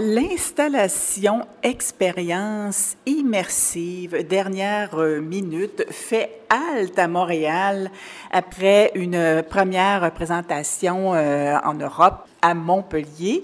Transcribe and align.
L'installation 0.00 1.40
expérience 1.60 2.96
immersive 3.04 4.24
dernière 4.28 4.96
minute 4.96 5.86
fait 5.90 6.42
halte 6.48 6.96
à 6.96 7.08
Montréal 7.08 7.90
après 8.30 8.92
une 8.94 9.42
première 9.50 10.02
représentation 10.02 11.14
euh, 11.14 11.56
en 11.64 11.74
Europe 11.74 12.28
à 12.40 12.54
Montpellier. 12.54 13.42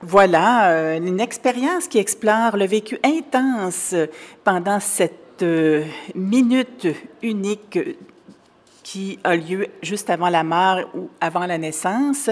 Voilà, 0.00 0.70
euh, 0.70 0.96
une 0.96 1.18
expérience 1.18 1.88
qui 1.88 1.98
explore 1.98 2.56
le 2.56 2.66
vécu 2.66 2.96
intense 3.02 3.96
pendant 4.44 4.78
cette 4.78 5.42
euh, 5.42 5.82
minute 6.14 6.86
unique 7.20 7.80
qui 8.90 9.20
a 9.22 9.36
lieu 9.36 9.68
juste 9.82 10.10
avant 10.10 10.28
la 10.28 10.42
mort 10.42 10.80
ou 10.94 11.10
avant 11.20 11.46
la 11.46 11.58
naissance. 11.58 12.28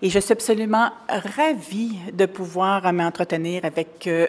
Et 0.00 0.08
je 0.08 0.18
suis 0.18 0.32
absolument 0.32 0.88
ravie 1.06 1.98
de 2.14 2.24
pouvoir 2.24 2.90
m'entretenir 2.94 3.66
avec 3.66 4.06
euh, 4.06 4.26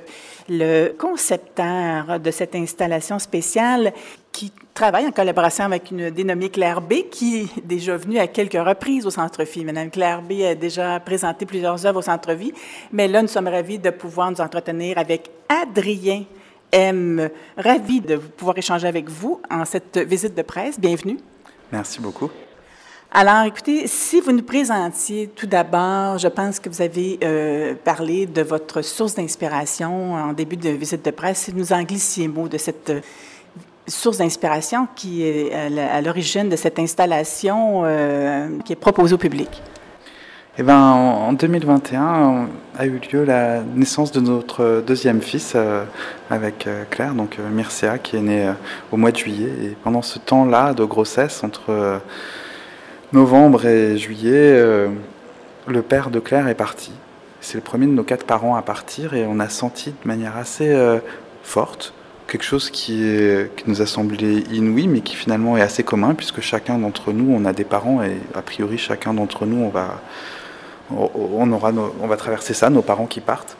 le 0.49 0.89
concepteur 0.89 2.19
de 2.19 2.31
cette 2.31 2.53
installation 2.55 3.17
spéciale 3.17 3.93
qui 4.33 4.51
travaille 4.73 5.07
en 5.07 5.11
collaboration 5.11 5.63
avec 5.63 5.91
une 5.91 6.09
dénommée 6.09 6.49
Claire 6.49 6.81
B, 6.81 7.09
qui 7.09 7.43
est 7.43 7.65
déjà 7.65 7.95
venue 7.95 8.19
à 8.19 8.27
quelques 8.27 8.61
reprises 8.61 9.05
au 9.05 9.09
Centre-Vie. 9.09 9.63
Madame 9.63 9.89
Claire 9.89 10.21
B 10.21 10.41
a 10.41 10.55
déjà 10.55 10.99
présenté 10.99 11.45
plusieurs 11.45 11.85
œuvres 11.85 11.99
au 11.99 12.03
Centre-Vie, 12.03 12.51
mais 12.91 13.07
là, 13.07 13.21
nous 13.21 13.29
sommes 13.29 13.47
ravis 13.47 13.79
de 13.79 13.89
pouvoir 13.89 14.31
nous 14.31 14.41
entretenir 14.41 14.97
avec 14.97 15.31
Adrien 15.47 16.25
M. 16.73 17.29
Ravi 17.57 18.01
de 18.01 18.17
pouvoir 18.17 18.57
échanger 18.57 18.87
avec 18.87 19.09
vous 19.09 19.41
en 19.49 19.63
cette 19.63 19.97
visite 19.97 20.35
de 20.35 20.41
presse. 20.41 20.77
Bienvenue. 20.77 21.19
Merci 21.71 21.99
beaucoup. 21.99 22.29
Alors, 23.11 23.43
écoutez, 23.43 23.87
si 23.87 24.21
vous 24.21 24.31
nous 24.31 24.43
présentiez 24.43 25.31
tout 25.35 25.47
d'abord, 25.47 26.19
je 26.19 26.27
pense 26.27 26.59
que 26.59 26.69
vous 26.69 26.81
avez 26.81 27.17
euh, 27.23 27.73
parlé 27.83 28.27
de 28.27 28.43
votre 28.43 28.83
source 28.83 29.15
d'inspiration 29.15 30.13
en 30.13 30.33
début 30.33 30.57
de 30.57 30.69
visite 30.69 31.03
de 31.03 31.09
presse. 31.09 31.39
Si 31.39 31.53
nous 31.53 31.73
en 31.73 31.81
glissiez 31.81 32.27
mot 32.27 32.47
de 32.47 32.59
cette 32.59 32.91
euh, 32.91 33.01
source 33.87 34.19
d'inspiration 34.19 34.87
qui 34.95 35.23
est 35.23 35.51
à 35.51 36.01
l'origine 36.01 36.49
de 36.49 36.55
cette 36.55 36.77
installation 36.77 37.81
euh, 37.83 38.59
qui 38.63 38.73
est 38.73 38.75
proposée 38.75 39.15
au 39.15 39.17
public. 39.17 39.49
Eh 40.61 40.63
ben, 40.63 40.77
en 40.77 41.31
2021 41.31 42.49
a 42.77 42.85
eu 42.85 42.99
lieu 43.13 43.23
la 43.23 43.61
naissance 43.63 44.11
de 44.11 44.19
notre 44.19 44.83
deuxième 44.85 45.21
fils 45.21 45.53
euh, 45.55 45.85
avec 46.29 46.67
euh, 46.67 46.83
Claire, 46.89 47.13
donc 47.13 47.37
euh, 47.39 47.49
Mircea, 47.49 47.97
qui 47.97 48.17
est 48.17 48.21
né 48.21 48.51
au 48.91 48.97
mois 48.97 49.11
de 49.11 49.15
juillet. 49.15 49.53
Et 49.63 49.77
pendant 49.85 50.01
ce 50.01 50.19
temps-là 50.19 50.73
de 50.73 50.83
grossesse, 50.83 51.45
entre 51.45 52.01
novembre 53.13 53.67
et 53.67 53.97
juillet, 53.97 54.61
le 55.65 55.81
père 55.81 56.09
de 56.09 56.19
Claire 56.19 56.49
est 56.49 56.55
parti. 56.55 56.91
C'est 57.39 57.55
le 57.55 57.63
premier 57.63 57.85
de 57.85 57.93
nos 57.93 58.03
quatre 58.03 58.25
parents 58.25 58.57
à 58.57 58.61
partir 58.61 59.13
et 59.13 59.25
on 59.25 59.39
a 59.39 59.47
senti 59.47 59.91
de 59.91 60.07
manière 60.09 60.35
assez 60.35 60.77
forte 61.41 61.93
quelque 62.27 62.43
chose 62.43 62.69
qui, 62.69 63.01
qui, 63.55 63.63
nous 63.65 63.81
a 63.81 63.85
semblé 63.85 64.43
inouï, 64.51 64.87
mais 64.87 64.99
qui 64.99 65.15
finalement 65.15 65.57
est 65.57 65.61
assez 65.61 65.83
commun, 65.83 66.13
puisque 66.15 66.41
chacun 66.41 66.77
d'entre 66.77 67.13
nous, 67.13 67.33
on 67.33 67.45
a 67.45 67.53
des 67.53 67.63
parents, 67.63 68.03
et 68.03 68.17
a 68.35 68.43
priori, 68.43 68.77
chacun 68.77 69.15
d'entre 69.15 69.47
nous, 69.47 69.63
on 69.63 69.69
va 69.69 69.99
on, 70.91 71.51
aura 71.51 71.71
on 72.01 72.07
va 72.07 72.17
traverser 72.17 72.53
ça, 72.53 72.69
nos 72.69 72.81
parents 72.81 73.07
qui 73.07 73.21
partent. 73.21 73.57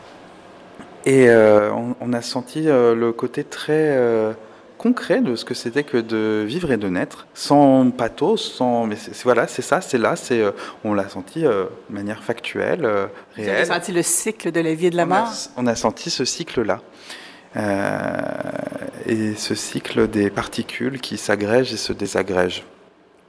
Et 1.06 1.30
euh, 1.30 1.72
on, 2.02 2.14
a 2.14 2.22
senti 2.22 2.68
euh, 2.68 2.94
le 2.94 3.14
côté 3.14 3.44
très 3.44 3.98
euh, 3.98 4.34
concret 4.78 5.22
de 5.22 5.36
ce 5.36 5.46
que 5.46 5.54
c'était 5.54 5.84
que 5.84 5.98
de 5.98 6.44
vivre 6.46 6.72
et 6.72 6.78
de 6.78 6.90
naître, 6.90 7.28
sans 7.34 7.90
pathos, 7.90 8.38
sans. 8.38 8.86
Mais 8.86 8.98
voilà, 9.24 9.48
c'est 9.48 9.62
ça, 9.62 9.82
c'est 9.82 9.98
là, 9.98 10.16
c'est. 10.16 10.44
on 10.84 10.94
l'a 10.94 11.08
senti 11.08 11.44
de 11.44 11.70
manière 11.90 12.24
factuelle, 12.24 12.86
réelle. 12.86 13.10
Vous 13.38 13.50
avez 13.50 13.66
senti 13.66 13.92
le 13.92 14.04
cycle 14.04 14.52
de 14.52 14.60
la 14.60 14.74
vie 14.74 14.88
et 14.88 14.90
de 14.90 14.98
la 14.98 15.06
mort. 15.06 15.32
on 15.56 15.68
a 15.68 15.76
senti 15.76 16.10
ce 16.10 16.26
cycle-là. 16.26 16.82
et 19.06 19.36
ce 19.36 19.56
cycle 19.56 20.10
des 20.10 20.30
particules 20.30 21.00
qui 21.00 21.18
s'agrègent 21.18 21.74
et 21.74 21.78
se 21.78 21.94
désagrègent 21.94 22.66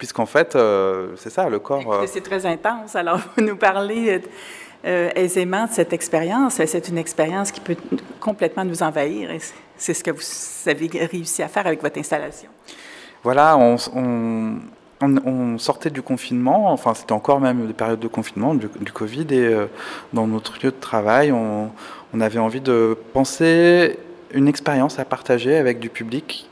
puisqu'en 0.00 0.24
fait, 0.24 0.56
euh, 0.56 1.08
c'est 1.16 1.28
ça, 1.28 1.46
le 1.50 1.58
corps. 1.58 1.92
Euh, 1.92 2.04
c'est 2.06 2.22
très 2.22 2.46
intense. 2.46 2.96
Alors, 2.96 3.20
vous 3.36 3.44
nous 3.44 3.56
parlez 3.56 4.22
euh, 4.86 5.10
aisément 5.14 5.66
de 5.66 5.72
cette 5.72 5.92
expérience. 5.92 6.54
C'est 6.54 6.88
une 6.88 6.96
expérience 6.96 7.52
qui 7.52 7.60
peut 7.60 7.76
complètement 8.18 8.64
nous 8.64 8.82
envahir. 8.82 9.28
c'est 9.76 9.92
ce 9.92 10.02
que 10.02 10.10
vous 10.10 10.70
avez 10.70 11.06
réussi 11.12 11.42
à 11.42 11.48
faire 11.48 11.66
avec 11.66 11.82
votre 11.82 11.98
installation. 11.98 12.48
Voilà, 13.22 13.58
on, 13.58 13.76
on, 15.02 15.58
sortait 15.58 15.90
du 15.90 16.00
confinement, 16.00 16.72
enfin, 16.72 16.94
c'était 16.94 17.12
encore 17.12 17.38
même 17.38 17.66
des 17.66 17.74
périodes 17.74 18.00
de 18.00 18.08
confinement, 18.08 18.54
du, 18.54 18.70
du 18.80 18.92
Covid, 18.92 19.26
et 19.30 19.54
dans 20.14 20.26
notre 20.26 20.54
lieu 20.54 20.70
de 20.70 20.80
travail, 20.80 21.30
on, 21.30 21.70
on 22.14 22.20
avait 22.22 22.38
envie 22.38 22.62
de 22.62 22.96
penser 23.12 23.98
une 24.32 24.48
expérience 24.48 24.98
à 24.98 25.04
partager 25.04 25.56
avec 25.58 25.78
du 25.78 25.90
public 25.90 26.49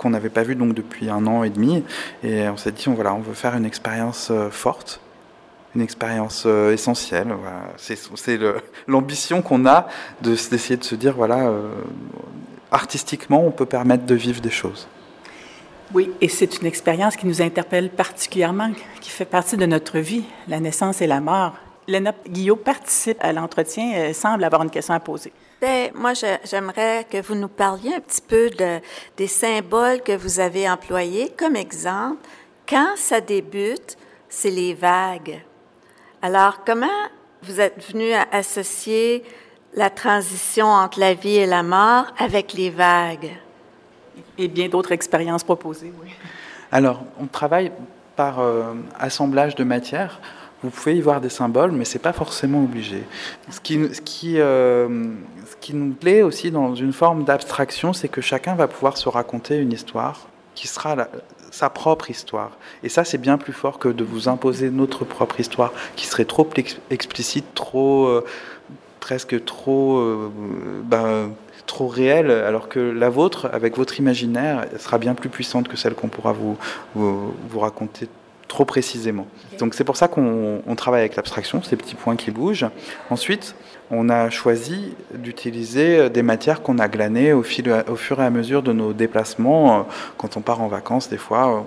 qu'on 0.00 0.10
n'avait 0.10 0.30
pas 0.30 0.42
vu 0.42 0.54
donc 0.54 0.72
depuis 0.72 1.10
un 1.10 1.26
an 1.26 1.44
et 1.44 1.50
demi. 1.50 1.84
Et 2.24 2.48
on 2.48 2.56
s'est 2.56 2.72
dit, 2.72 2.88
on, 2.88 2.94
voilà, 2.94 3.14
on 3.14 3.20
veut 3.20 3.34
faire 3.34 3.54
une 3.54 3.66
expérience 3.66 4.28
euh, 4.30 4.48
forte, 4.50 5.00
une 5.76 5.82
expérience 5.82 6.44
euh, 6.46 6.72
essentielle. 6.72 7.28
C'est 7.76 8.38
l'ambition 8.88 9.42
qu'on 9.42 9.66
a 9.66 9.88
d'essayer 10.22 10.78
de, 10.78 10.84
se 10.84 10.94
dire, 10.94 11.14
voilà, 11.14 11.48
euh, 11.48 11.70
artistiquement, 12.72 13.44
on 13.44 13.50
peut 13.50 13.66
permettre 13.66 14.06
de 14.06 14.14
vivre 14.14 14.40
des 14.40 14.50
choses. 14.50 14.88
Oui, 15.92 16.10
et 16.20 16.28
c'est 16.28 16.60
une 16.60 16.66
expérience 16.66 17.16
qui 17.16 17.26
nous 17.26 17.42
interpelle 17.42 17.90
particulièrement, 17.90 18.70
qui 19.00 19.10
fait 19.10 19.24
partie 19.24 19.56
de 19.56 19.66
notre 19.66 19.98
vie, 19.98 20.24
la 20.48 20.60
naissance 20.60 21.02
et 21.02 21.06
la 21.06 21.20
mort. 21.20 21.56
Léna 21.88 22.14
Guillot 22.26 22.56
participe 22.56 23.18
à 23.20 23.32
l'entretien, 23.32 23.92
et 23.92 24.12
semble 24.14 24.44
avoir 24.44 24.62
une 24.62 24.70
question 24.70 24.94
à 24.94 25.00
poser. 25.00 25.32
Bien, 25.60 25.90
moi, 25.94 26.12
j'aimerais 26.14 27.06
que 27.10 27.20
vous 27.20 27.34
nous 27.34 27.48
parliez 27.48 27.94
un 27.94 28.00
petit 28.00 28.22
peu 28.22 28.48
de, 28.48 28.80
des 29.18 29.26
symboles 29.26 30.00
que 30.00 30.16
vous 30.16 30.40
avez 30.40 30.68
employés. 30.68 31.30
Comme 31.36 31.54
exemple, 31.54 32.26
quand 32.66 32.94
ça 32.96 33.20
débute, 33.20 33.98
c'est 34.30 34.50
les 34.50 34.72
vagues. 34.72 35.42
Alors, 36.22 36.64
comment 36.64 36.86
vous 37.42 37.60
êtes 37.60 37.92
venu 37.92 38.10
à 38.12 38.26
associer 38.32 39.22
la 39.74 39.90
transition 39.90 40.66
entre 40.66 40.98
la 40.98 41.12
vie 41.12 41.36
et 41.36 41.46
la 41.46 41.62
mort 41.62 42.06
avec 42.18 42.54
les 42.54 42.70
vagues? 42.70 43.36
Et 44.38 44.48
bien 44.48 44.68
d'autres 44.68 44.92
expériences 44.92 45.44
proposées, 45.44 45.92
oui. 46.02 46.10
Alors, 46.72 47.02
on 47.20 47.26
travaille 47.26 47.70
par 48.16 48.40
euh, 48.40 48.72
assemblage 48.98 49.56
de 49.56 49.64
matières. 49.64 50.20
Vous 50.62 50.68
pouvez 50.68 50.96
y 50.96 51.00
voir 51.00 51.22
des 51.22 51.30
symboles, 51.30 51.72
mais 51.72 51.86
c'est 51.86 51.98
pas 51.98 52.12
forcément 52.12 52.62
obligé. 52.62 52.98
Euh, 52.98 53.48
ce 53.48 53.60
qui 55.60 55.74
nous 55.74 55.94
plaît 55.94 56.22
aussi 56.22 56.50
dans 56.50 56.74
une 56.74 56.92
forme 56.92 57.24
d'abstraction, 57.24 57.94
c'est 57.94 58.08
que 58.08 58.20
chacun 58.20 58.54
va 58.54 58.68
pouvoir 58.68 58.98
se 58.98 59.08
raconter 59.08 59.56
une 59.56 59.72
histoire 59.72 60.28
qui 60.54 60.68
sera 60.68 60.96
sa 61.50 61.70
propre 61.70 62.10
histoire. 62.10 62.50
Et 62.82 62.90
ça, 62.90 63.04
c'est 63.04 63.16
bien 63.16 63.38
plus 63.38 63.54
fort 63.54 63.78
que 63.78 63.88
de 63.88 64.04
vous 64.04 64.28
imposer 64.28 64.68
notre 64.68 65.06
propre 65.06 65.40
histoire, 65.40 65.72
qui 65.96 66.06
serait 66.06 66.26
trop 66.26 66.46
explicite, 66.90 67.54
trop 67.54 68.06
euh, 68.06 68.26
presque 69.00 69.42
trop 69.46 69.96
euh, 69.96 70.30
ben, 70.84 71.30
trop 71.66 71.88
réelle, 71.88 72.30
alors 72.30 72.68
que 72.68 72.80
la 72.80 73.08
vôtre, 73.08 73.48
avec 73.52 73.78
votre 73.78 73.98
imaginaire, 73.98 74.66
sera 74.78 74.98
bien 74.98 75.14
plus 75.14 75.30
puissante 75.30 75.68
que 75.68 75.76
celle 75.76 75.94
qu'on 75.94 76.08
pourra 76.08 76.32
vous, 76.32 76.58
vous 76.94 77.60
raconter 77.60 78.08
trop 78.50 78.64
précisément. 78.64 79.26
Donc 79.58 79.74
c'est 79.74 79.84
pour 79.84 79.96
ça 79.96 80.08
qu'on 80.08 80.74
travaille 80.76 81.00
avec 81.00 81.16
l'abstraction, 81.16 81.62
ces 81.62 81.76
petits 81.76 81.94
points 81.94 82.16
qui 82.16 82.30
bougent. 82.30 82.66
Ensuite, 83.08 83.54
on 83.92 84.08
a 84.08 84.28
choisi 84.28 84.94
d'utiliser 85.14 86.10
des 86.10 86.22
matières 86.22 86.60
qu'on 86.60 86.78
a 86.78 86.88
glanées 86.88 87.32
au, 87.32 87.42
fil, 87.42 87.72
au 87.88 87.96
fur 87.96 88.20
et 88.20 88.24
à 88.24 88.30
mesure 88.30 88.62
de 88.62 88.72
nos 88.72 88.92
déplacements. 88.92 89.86
Quand 90.18 90.36
on 90.36 90.40
part 90.40 90.60
en 90.60 90.68
vacances, 90.68 91.08
des 91.08 91.16
fois, 91.16 91.64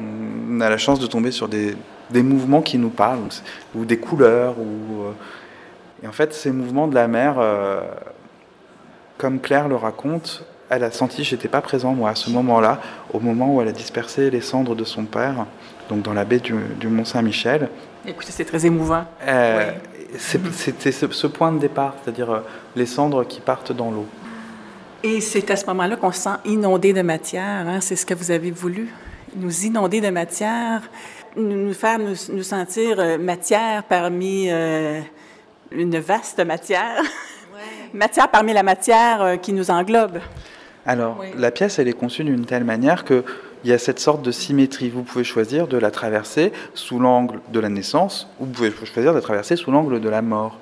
on 0.00 0.60
a 0.60 0.70
la 0.70 0.78
chance 0.78 0.98
de 0.98 1.06
tomber 1.06 1.32
sur 1.32 1.48
des, 1.48 1.76
des 2.10 2.22
mouvements 2.22 2.62
qui 2.62 2.78
nous 2.78 2.90
parlent, 2.90 3.20
ou 3.74 3.84
des 3.84 3.98
couleurs. 3.98 4.58
Ou, 4.58 5.12
et 6.02 6.06
en 6.06 6.12
fait, 6.12 6.32
ces 6.32 6.50
mouvements 6.50 6.88
de 6.88 6.94
la 6.94 7.08
mer, 7.08 7.36
euh, 7.38 7.82
comme 9.18 9.38
Claire 9.38 9.68
le 9.68 9.76
raconte, 9.76 10.44
elle 10.72 10.84
a 10.84 10.90
senti, 10.90 11.22
j'étais 11.22 11.48
pas 11.48 11.60
présent 11.60 11.92
moi 11.92 12.10
à 12.10 12.14
ce 12.14 12.30
moment-là, 12.30 12.80
au 13.12 13.20
moment 13.20 13.54
où 13.54 13.60
elle 13.60 13.68
a 13.68 13.72
dispersé 13.72 14.30
les 14.30 14.40
cendres 14.40 14.74
de 14.74 14.84
son 14.84 15.04
père 15.04 15.46
donc 15.90 16.02
dans 16.02 16.14
la 16.14 16.24
baie 16.24 16.38
du, 16.38 16.54
Mont-Saint-Michel. 16.88 17.68
Écoutez, 18.06 18.32
c'est 18.32 18.46
très 18.46 18.64
émouvant. 18.64 19.04
Euh, 19.26 19.72
c'était 20.16 20.92
ce, 20.92 21.26
point 21.26 21.52
de 21.52 21.58
départ, 21.58 21.94
c'est-à-dire 22.02 22.30
euh, 22.30 22.40
les 22.74 22.86
cendres 22.86 23.24
qui 23.24 23.40
partent 23.40 23.72
dans 23.72 23.90
l'eau. 23.90 24.06
Et 25.02 25.20
c'est 25.20 25.50
à 25.50 25.56
ce 25.56 25.66
moment-là 25.66 25.96
qu'on 25.96 26.12
se 26.12 26.22
sent 26.22 26.36
inondé 26.46 26.94
de 26.94 27.02
matière. 27.02 27.68
Hein? 27.68 27.80
C'est 27.82 27.96
ce 27.96 28.06
que 28.06 28.14
vous 28.14 28.30
avez 28.30 28.50
voulu, 28.50 28.88
nous 29.36 29.66
inonder 29.66 30.00
de 30.00 30.08
matière, 30.08 30.80
nous 31.36 31.74
faire 31.74 31.98
nous, 31.98 32.42
sentir 32.42 32.98
euh, 32.98 33.18
matière 33.18 33.84
parmi 33.84 34.48
une 34.48 35.98
vaste 35.98 36.40
matière, 36.40 37.02
matière 37.92 38.30
parmi 38.30 38.54
la 38.54 38.62
matière 38.62 39.38
qui 39.42 39.52
nous 39.52 39.70
englobe. 39.70 40.20
Alors, 40.86 41.22
la 41.36 41.50
pièce, 41.50 41.78
elle 41.78 41.88
est 41.88 41.92
conçue 41.92 42.24
d'une 42.24 42.44
telle 42.44 42.64
manière 42.64 43.04
que 43.04 43.24
il 43.64 43.70
y 43.70 43.72
a 43.72 43.78
cette 43.78 44.00
sorte 44.00 44.22
de 44.22 44.32
symétrie. 44.32 44.90
Vous 44.90 45.02
pouvez 45.02 45.24
choisir 45.24 45.68
de 45.68 45.76
la 45.76 45.90
traverser 45.90 46.52
sous 46.74 46.98
l'angle 46.98 47.38
de 47.52 47.60
la 47.60 47.68
naissance, 47.68 48.28
ou 48.40 48.46
vous 48.46 48.52
pouvez 48.52 48.72
choisir 48.84 49.12
de 49.12 49.16
la 49.18 49.22
traverser 49.22 49.56
sous 49.56 49.70
l'angle 49.70 50.00
de 50.00 50.08
la 50.08 50.22
mort. 50.22 50.58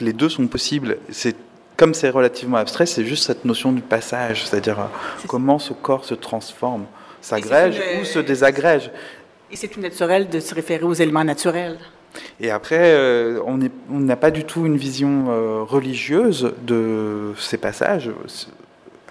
Les 0.00 0.12
deux 0.12 0.28
sont 0.28 0.46
possibles. 0.46 0.98
C'est 1.10 1.34
comme 1.76 1.94
c'est 1.94 2.10
relativement 2.10 2.56
abstrait, 2.56 2.86
c'est 2.86 3.04
juste 3.04 3.24
cette 3.24 3.44
notion 3.44 3.70
du 3.70 3.82
passage, 3.82 4.44
c'est-à-dire 4.44 4.80
euh, 4.80 5.26
comment 5.28 5.60
ce 5.60 5.72
corps 5.72 6.04
se 6.04 6.14
transforme, 6.14 6.86
s'agrège 7.20 7.80
ou 8.00 8.04
se 8.04 8.18
désagrège. 8.18 8.90
Et 9.52 9.56
c'est 9.56 9.68
tout 9.68 9.80
naturel 9.80 10.28
de 10.28 10.40
se 10.40 10.54
référer 10.56 10.82
aux 10.82 10.94
éléments 10.94 11.22
naturels. 11.22 11.78
Et 12.40 12.50
après, 12.50 12.94
euh, 12.94 13.40
on 13.46 14.00
n'a 14.00 14.16
pas 14.16 14.32
du 14.32 14.44
tout 14.44 14.66
une 14.66 14.76
vision 14.76 15.26
euh, 15.28 15.62
religieuse 15.62 16.52
de 16.62 17.32
ces 17.38 17.58
passages. 17.58 18.10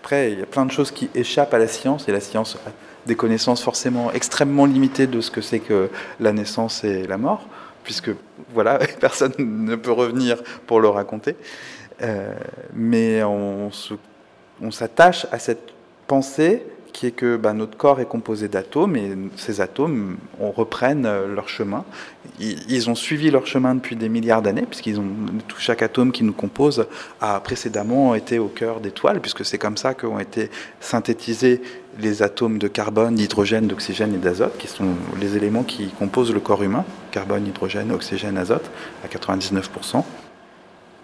Après, 0.07 0.31
il 0.31 0.39
y 0.39 0.42
a 0.42 0.45
plein 0.45 0.65
de 0.65 0.71
choses 0.71 0.92
qui 0.92 1.09
échappent 1.15 1.54
à 1.54 1.57
la 1.57 1.68
science, 1.68 2.07
et 2.07 2.13
la 2.13 2.21
science 2.21 2.56
a 2.65 2.71
des 3.07 3.18
connaissances 3.18 3.62
forcément 3.62 4.09
extrêmement 4.13 4.65
limitées 4.65 5.06
de 5.06 5.19
ce 5.19 5.30
que 5.30 5.42
c'est 5.42 5.59
que 5.59 5.89
la 6.21 6.31
naissance 6.31 6.86
et 6.86 7.06
la 7.06 7.18
mort, 7.18 7.45
puisque 7.83 8.12
voilà, 8.54 8.80
personne 9.01 9.33
ne 9.38 9.75
peut 9.75 9.92
revenir 9.92 10.42
pour 10.65 10.80
le 10.80 10.88
raconter. 10.88 11.36
Euh, 12.01 12.33
mais 12.74 13.21
on 13.21 13.69
s'attache 14.71 15.27
à 15.33 15.39
cette 15.39 15.74
pensée 16.07 16.63
qui 16.97 17.05
est 17.05 17.11
que 17.11 17.38
bah, 17.38 17.53
notre 17.53 17.77
corps 17.77 17.99
est 17.99 18.07
composé 18.07 18.47
d'atomes 18.47 18.95
et 18.95 19.15
ces 19.35 19.61
atomes 19.61 20.17
on 20.39 20.49
reprennent 20.49 21.05
euh, 21.05 21.27
leur 21.31 21.47
chemin. 21.47 21.85
Ils, 22.39 22.89
ont 22.89 22.95
suivi 22.95 23.29
leur 23.29 23.45
chemin 23.45 23.75
depuis 23.75 23.95
des 23.95 24.09
milliards 24.09 24.41
d'années, 24.41 24.63
puisqu'ils 24.63 24.99
ont 24.99 25.05
tout 25.47 25.59
chaque 25.59 25.83
atome 25.83 26.11
qui 26.11 26.23
nous 26.23 26.33
compose 26.33 26.88
a 27.21 27.39
précédemment 27.39 28.15
été 28.15 28.39
au 28.39 28.47
cœur 28.47 28.79
d'étoiles, 28.79 29.21
puisque 29.21 29.45
c'est 29.45 29.59
comme 29.59 29.77
ça 29.77 29.94
qu'ont 29.94 30.17
été 30.17 30.49
synthétisés 30.79 31.61
les 31.99 32.23
atomes 32.23 32.57
de 32.57 32.67
carbone, 32.67 33.13
d'hydrogène, 33.13 33.67
d'oxygène 33.67 34.15
et 34.15 34.17
d'azote, 34.17 34.57
qui 34.57 34.67
sont 34.67 34.95
les 35.21 35.38
éléments 35.38 35.63
qui 35.63 35.89
composent 35.99 36.33
le 36.33 36.39
corps 36.39 36.63
humain, 36.63 36.83
carbone, 37.11 37.45
hydrogène, 37.45 37.91
oxygène, 37.91 38.39
azote, 38.39 38.71
à 39.03 39.07
99%. 39.07 40.03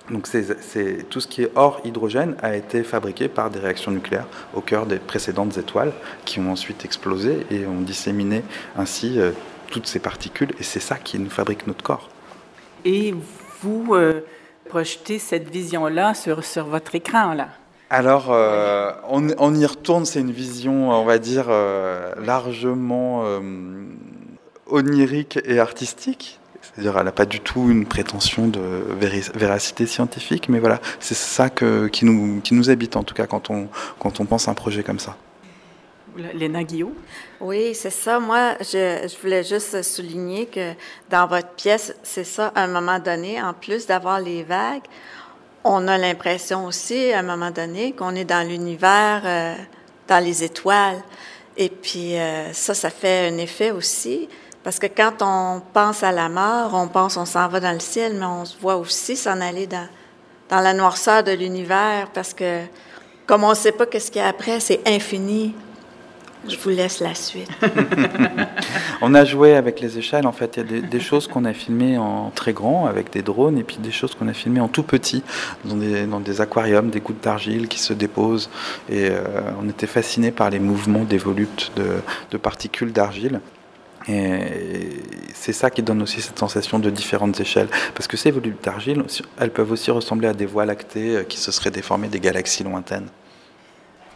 Donc 0.09 0.27
c'est, 0.27 1.09
tout 1.09 1.21
ce 1.21 1.27
qui 1.27 1.44
est 1.44 1.51
hors 1.55 1.79
hydrogène 1.85 2.35
a 2.41 2.55
été 2.55 2.83
fabriqué 2.83 3.29
par 3.29 3.50
des 3.50 3.59
réactions 3.59 3.91
nucléaires 3.91 4.27
au 4.53 4.59
cœur 4.59 4.85
des 4.85 4.97
précédentes 4.97 5.57
étoiles 5.57 5.94
qui 6.25 6.39
ont 6.39 6.51
ensuite 6.51 6.83
explosé 6.83 7.45
et 7.50 7.65
ont 7.65 7.79
disséminé 7.79 8.44
ainsi 8.75 9.17
euh, 9.17 9.31
toutes 9.71 9.88
ces 9.88 10.00
particules 10.00 10.51
et 10.59 10.63
c'est 10.63 10.81
ça 10.81 10.97
qui 10.97 11.17
nous 11.19 11.29
fabrique 11.29 11.67
notre 11.67 11.83
corps. 11.83 12.09
Et 12.83 13.15
vous 13.61 13.95
euh, 13.95 14.25
projetez 14.67 15.19
cette 15.19 15.50
vision-là 15.50 16.13
sur, 16.13 16.44
sur 16.44 16.65
votre 16.65 16.95
écran 16.95 17.33
là? 17.33 17.47
Alors, 17.89 18.31
euh, 18.31 18.91
on, 19.07 19.29
on, 19.38 19.53
y 19.53 19.65
retourne, 19.65 20.05
c'est 20.05 20.19
une 20.19 20.31
vision, 20.31 20.89
on 20.89 21.05
va 21.05 21.19
dire, 21.19 21.45
largement 22.17 23.23
onirique 24.65 25.39
et 25.45 25.59
artistique. 25.59 26.39
C'est-à-dire, 26.73 26.97
elle 26.97 27.05
n'a 27.05 27.11
pas 27.11 27.25
du 27.25 27.39
tout 27.39 27.69
une 27.69 27.85
prétention 27.85 28.47
de 28.47 28.59
véracité 29.35 29.85
scientifique, 29.85 30.49
mais 30.49 30.59
voilà, 30.59 30.79
c'est 30.99 31.13
ça 31.13 31.49
que, 31.49 31.87
qui, 31.87 32.03
nous, 32.03 32.41
qui 32.41 32.55
nous 32.55 32.69
habite 32.71 32.95
en 32.95 33.03
tout 33.03 33.13
cas 33.13 33.27
quand 33.27 33.51
on, 33.51 33.67
quand 33.99 34.19
on 34.19 34.25
pense 34.25 34.47
à 34.47 34.51
un 34.51 34.55
projet 34.55 34.81
comme 34.81 34.99
ça. 34.99 35.15
Léna 36.33 36.63
Guillaume? 36.63 36.93
Oui, 37.41 37.73
c'est 37.75 37.89
ça. 37.89 38.19
Moi, 38.19 38.55
je, 38.59 39.07
je, 39.07 39.21
voulais 39.21 39.43
juste 39.43 39.81
souligner 39.83 40.45
que 40.45 40.73
dans 41.09 41.27
votre 41.27 41.49
pièce, 41.49 41.95
c'est 42.03 42.23
ça, 42.23 42.51
à 42.55 42.63
un 42.63 42.67
moment 42.67 42.99
donné, 42.99 43.41
en 43.41 43.53
plus 43.53 43.85
d'avoir 43.85 44.19
les 44.19 44.43
vagues, 44.43 44.83
on 45.63 45.87
a 45.87 45.97
l'impression 45.97 46.65
aussi, 46.65 47.11
à 47.13 47.19
un 47.19 47.23
moment 47.23 47.51
donné, 47.51 47.93
qu'on 47.93 48.15
est 48.15 48.25
dans 48.25 48.47
l'univers, 48.47 49.21
euh, 49.25 49.55
dans 50.07 50.23
les 50.23 50.43
étoiles. 50.43 51.01
Et 51.57 51.69
puis, 51.69 52.17
euh, 52.17 52.51
ça, 52.53 52.73
ça 52.73 52.89
fait 52.89 53.29
un 53.31 53.37
effet 53.37 53.71
aussi. 53.71 54.27
Parce 54.63 54.80
que 54.80 54.88
quand 54.88 55.21
on 55.21 55.62
pense 55.74 56.04
à 56.04 56.12
la 56.12 56.30
mort, 56.30 56.71
on 56.74 56.88
pense 56.88 57.18
on 57.18 57.25
s'en 57.25 57.48
va 57.50 57.60
dans 57.60 57.74
le 57.74 57.81
ciel, 57.81 58.15
mais 58.18 58.25
on 58.25 58.45
se 58.45 58.57
voit 58.57 58.77
aussi 58.77 59.18
s'en 59.18 59.42
aller 59.42 59.68
dans, 59.68 59.88
la 60.50 60.74
noirceur 60.74 61.24
de 61.24 61.31
l'univers 61.31 62.07
parce 62.13 62.33
que 62.33 62.62
comme 63.25 63.44
on 63.44 63.50
ne 63.50 63.56
sait 63.56 63.71
pas 63.71 63.86
qu'est-ce 63.88 64.12
qu'il 64.12 64.21
y 64.21 64.25
a 64.25 64.27
après, 64.27 64.60
c'est 64.60 64.81
infini. 64.88 65.54
Je 66.48 66.57
vous 66.57 66.69
laisse 66.69 67.00
la 67.00 67.15
suite. 67.15 67.50
on 69.01 69.13
a 69.15 69.24
joué 69.24 69.56
avec 69.56 69.80
les 69.80 69.98
échelles. 69.98 70.27
En 70.27 70.33
fait, 70.33 70.57
il 70.57 70.71
y 70.71 70.77
a 70.77 70.81
des, 70.81 71.00
choses 71.00 71.25
qu'on 71.25 71.45
a 71.45 71.54
filmées 71.54 71.98
en 71.98 72.31
très 72.31 72.51
grand 72.51 72.86
avec 72.86 73.12
des 73.12 73.21
drones 73.21 73.57
et 73.57 73.63
puis 73.63 73.77
des 73.77 73.92
choses 73.92 74.13
qu'on 74.13 74.27
a 74.27 74.33
filmées 74.33 74.60
en 74.60 74.68
tout 74.68 74.83
petit 74.83 75.24
dans 75.63 75.77
des, 75.77 76.06
dans 76.06 76.19
des 76.19 76.42
aquariums, 76.42 76.89
des 76.89 77.00
gouttes 77.00 77.24
d'argile 77.24 77.69
qui 77.69 77.80
se 77.80 77.94
déposent. 77.94 78.50
Et 78.89 79.07
euh, 79.10 79.21
on 79.62 79.69
était 79.69 79.88
fascinés 79.88 80.31
par 80.31 80.50
les 80.50 80.60
mouvements 80.60 81.06
des 81.06 81.18
volutes 81.18 81.71
de 81.77 82.38
particules 82.38 82.92
d'argile. 82.92 83.39
Et 84.07 85.01
c'est 85.33 85.53
ça 85.53 85.69
qui 85.69 85.81
donne 85.81 86.01
aussi 86.01 86.21
cette 86.21 86.39
sensation 86.39 86.79
de 86.79 86.89
différentes 86.89 87.39
échelles. 87.39 87.69
Parce 87.95 88.07
que 88.07 88.17
ces 88.17 88.31
volutes 88.31 88.63
d'argile, 88.63 89.03
elles 89.39 89.51
peuvent 89.51 89.71
aussi 89.71 89.91
ressembler 89.91 90.27
à 90.27 90.33
des 90.33 90.45
voies 90.45 90.65
lactées 90.65 91.17
euh, 91.17 91.23
qui 91.23 91.38
se 91.38 91.51
seraient 91.51 91.71
déformées 91.71 92.07
des 92.07 92.19
galaxies 92.19 92.63
lointaines. 92.63 93.07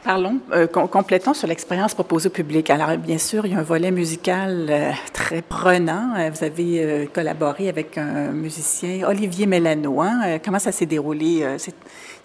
Parlons, 0.03 0.39
euh, 0.53 0.67
complétons 0.67 1.33
sur 1.33 1.47
l'expérience 1.47 1.93
proposée 1.93 2.27
au 2.27 2.31
public. 2.31 2.69
Alors, 2.69 2.95
bien 2.97 3.17
sûr, 3.17 3.45
il 3.45 3.53
y 3.53 3.55
a 3.55 3.59
un 3.59 3.63
volet 3.63 3.91
musical 3.91 4.67
euh, 4.69 4.91
très 5.11 5.41
prenant. 5.41 6.13
Vous 6.31 6.45
avez 6.45 7.09
collaboré 7.13 7.67
avec 7.67 7.97
un 7.97 8.31
musicien, 8.31 9.05
Olivier 9.05 9.47
Mélano. 9.47 9.99
Hein? 10.01 10.39
comment 10.43 10.59
ça 10.59 10.71
s'est 10.71 10.85
déroulé? 10.85 11.45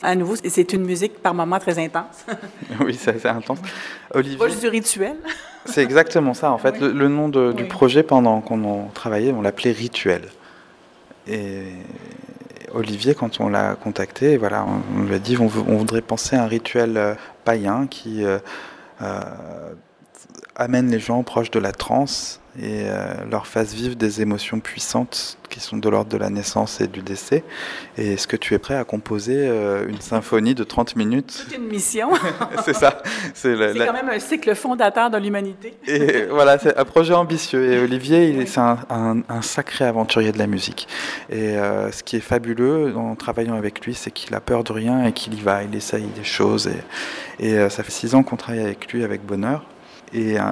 à 0.01 0.15
nouveau, 0.15 0.35
c'est 0.45 0.73
une 0.73 0.85
musique 0.85 1.21
par 1.21 1.35
moments 1.35 1.59
très 1.59 1.77
intense. 1.79 2.25
oui, 2.81 2.97
c'est 3.01 3.27
intense. 3.27 3.59
Olivier... 4.15 4.39
Pas 4.39 4.49
du 4.49 4.69
rituel. 4.69 5.17
C'est 5.65 5.83
exactement 5.83 6.35
ça. 6.35 6.53
En 6.53 6.59
fait, 6.59 6.81
le, 6.81 7.09
nom 7.09 7.29
du 7.29 7.65
projet, 7.65 8.03
pendant 8.03 8.41
qu'on 8.41 8.89
travaillait, 8.95 9.33
on 9.33 9.43
l'appelait 9.43 9.73
Rituel. 9.73 10.23
Et 11.29 11.65
Olivier, 12.75 13.15
quand 13.15 13.41
on 13.41 13.49
l'a 13.49 13.75
contacté, 13.75 14.37
voilà, 14.37 14.67
on, 14.97 15.03
lui 15.03 15.15
a 15.15 15.19
dit 15.19 15.37
on, 15.39 15.45
on, 15.45 15.77
voudrait 15.77 16.01
penser 16.01 16.37
à 16.37 16.45
un 16.45 16.47
rituel 16.47 16.97
euh, 16.97 17.15
païen 17.45 17.87
qui 17.87 18.25
euh, 18.25 18.39
euh, 19.03 19.21
amène 20.57 20.91
les 20.91 21.01
gens 21.01 21.23
proches 21.23 21.51
de 21.51 21.59
la 21.59 21.73
transe 21.73 22.43
et 22.59 22.83
euh, 22.85 23.15
leur 23.31 23.47
fasse 23.47 23.73
vivre 23.73 23.95
des 23.95 24.21
émotions 24.21 24.61
puissantes 24.61 25.39
qui 25.49 25.59
sont 25.59 25.79
de 25.79 25.89
l'ordre 25.89 26.11
de 26.11 26.19
la 26.19 26.29
naissance 26.29 26.83
et 26.83 26.87
du 26.87 27.01
décès. 27.01 27.45
Et 27.97 28.15
est-ce 28.15 28.27
que 28.27 28.37
tu 28.37 28.55
es 28.55 28.59
prêt 28.59 28.77
à 28.77 28.85
composer 28.85 29.37
euh, 29.37 29.89
une 29.89 30.01
symphonie 30.01 30.55
de 30.55 30.63
30 30.63 30.97
minutes? 30.97 31.47
C'est 31.49 31.57
une 31.57 31.69
mission. 31.69 32.11
c'est 32.65 32.75
ça. 32.75 33.03
C'est 33.35 33.55
quand 33.55 33.93
même 33.93 34.11
un 34.11 34.19
cycle 34.19 34.55
fondateur 34.55 35.11
de 35.11 35.17
l'humanité. 35.17 35.75
et 35.87 36.27
voilà, 36.27 36.59
c'est 36.59 36.77
un 36.77 36.85
projet 36.85 37.15
ambitieux. 37.15 37.73
Et 37.73 37.79
Olivier, 37.79 38.45
c'est 38.47 38.61
un, 38.61 38.79
un, 38.91 39.43
sacré 39.43 39.87
aventurier 39.87 40.33
de 40.33 40.39
la 40.39 40.47
musique. 40.47 40.89
Et 41.31 41.57
euh, 41.57 41.91
ce 41.91 42.03
qui 42.03 42.17
est 42.17 42.21
fabuleux 42.21 42.95
en 42.97 43.15
travaillant 43.15 43.55
avec 43.55 43.85
lui, 43.85 43.95
c'est 43.95 44.11
qu'il 44.11 44.35
a 44.35 44.41
peur 44.41 44.63
de 44.63 44.73
rien 44.73 45.05
et 45.07 45.13
qu'il 45.13 45.35
y 45.35 45.41
va, 45.41 45.63
il 45.63 45.75
essaye 45.75 46.05
des 46.05 46.25
choses. 46.25 46.71
Et, 47.39 47.47
et 47.47 47.69
ça 47.71 47.83
fait 47.83 47.93
six 47.93 48.15
ans 48.15 48.23
qu'on 48.23 48.37
travaille 48.37 48.63
avec 48.63 48.93
lui 48.93 49.05
avec 49.05 49.25
bonheur. 49.25 49.65
Et 50.13 50.39
euh, 50.39 50.43